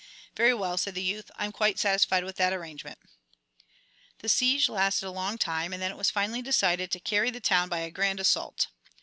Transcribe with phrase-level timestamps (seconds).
[0.35, 2.97] "Very well," said the youth, "I'm quite satisfied with that arrangement."
[4.17, 7.39] The siege lasted a long time, and then it was finally decided to carry the
[7.39, 8.69] town by a grand assault.